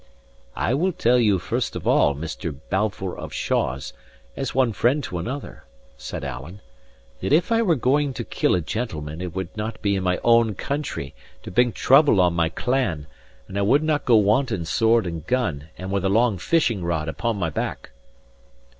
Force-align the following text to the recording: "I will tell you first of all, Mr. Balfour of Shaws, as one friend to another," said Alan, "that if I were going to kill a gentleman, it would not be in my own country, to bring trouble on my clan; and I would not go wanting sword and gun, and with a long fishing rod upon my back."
"I 0.55 0.73
will 0.73 0.93
tell 0.93 1.19
you 1.19 1.37
first 1.37 1.75
of 1.75 1.85
all, 1.87 2.15
Mr. 2.15 2.55
Balfour 2.71 3.15
of 3.15 3.31
Shaws, 3.31 3.93
as 4.35 4.55
one 4.55 4.73
friend 4.73 5.03
to 5.03 5.19
another," 5.19 5.65
said 5.95 6.23
Alan, 6.23 6.59
"that 7.19 7.31
if 7.31 7.51
I 7.51 7.61
were 7.61 7.75
going 7.75 8.11
to 8.15 8.23
kill 8.23 8.55
a 8.55 8.61
gentleman, 8.61 9.21
it 9.21 9.35
would 9.35 9.55
not 9.55 9.79
be 9.83 9.95
in 9.95 10.01
my 10.01 10.17
own 10.23 10.55
country, 10.55 11.13
to 11.43 11.51
bring 11.51 11.71
trouble 11.71 12.19
on 12.19 12.33
my 12.33 12.49
clan; 12.49 13.05
and 13.47 13.59
I 13.59 13.61
would 13.61 13.83
not 13.83 14.03
go 14.05 14.15
wanting 14.15 14.65
sword 14.65 15.05
and 15.05 15.23
gun, 15.27 15.67
and 15.77 15.91
with 15.91 16.03
a 16.03 16.09
long 16.09 16.39
fishing 16.39 16.83
rod 16.83 17.07
upon 17.07 17.37
my 17.37 17.51
back." 17.51 17.91